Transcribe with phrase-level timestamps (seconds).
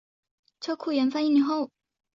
[0.59, 1.69] 车库研发一年后